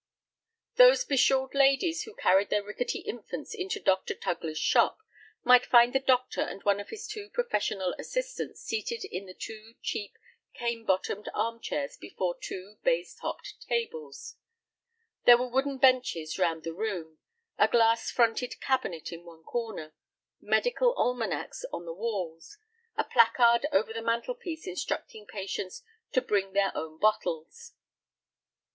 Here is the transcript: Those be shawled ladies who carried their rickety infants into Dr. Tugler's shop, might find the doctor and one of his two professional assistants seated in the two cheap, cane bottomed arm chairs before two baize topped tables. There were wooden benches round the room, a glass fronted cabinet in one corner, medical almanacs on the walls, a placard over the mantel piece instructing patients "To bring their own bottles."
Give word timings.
Those 0.77 1.05
be 1.05 1.15
shawled 1.15 1.53
ladies 1.53 2.05
who 2.05 2.15
carried 2.15 2.49
their 2.49 2.63
rickety 2.63 3.01
infants 3.01 3.53
into 3.53 3.79
Dr. 3.79 4.15
Tugler's 4.15 4.57
shop, 4.57 4.97
might 5.43 5.63
find 5.63 5.93
the 5.93 5.99
doctor 5.99 6.41
and 6.41 6.63
one 6.63 6.79
of 6.79 6.89
his 6.89 7.05
two 7.05 7.29
professional 7.29 7.93
assistants 7.99 8.61
seated 8.61 9.03
in 9.05 9.27
the 9.27 9.35
two 9.35 9.75
cheap, 9.83 10.17
cane 10.55 10.85
bottomed 10.85 11.29
arm 11.35 11.59
chairs 11.59 11.97
before 11.97 12.35
two 12.41 12.79
baize 12.83 13.13
topped 13.13 13.53
tables. 13.67 14.37
There 15.25 15.37
were 15.37 15.47
wooden 15.51 15.77
benches 15.77 16.39
round 16.39 16.63
the 16.63 16.73
room, 16.73 17.19
a 17.59 17.67
glass 17.67 18.09
fronted 18.09 18.59
cabinet 18.59 19.11
in 19.13 19.23
one 19.23 19.43
corner, 19.43 19.93
medical 20.39 20.95
almanacs 20.97 21.63
on 21.71 21.85
the 21.85 21.93
walls, 21.93 22.57
a 22.97 23.03
placard 23.03 23.67
over 23.71 23.93
the 23.93 24.01
mantel 24.01 24.33
piece 24.33 24.65
instructing 24.65 25.27
patients 25.27 25.83
"To 26.13 26.21
bring 26.23 26.53
their 26.53 26.75
own 26.75 26.97
bottles." 26.97 27.73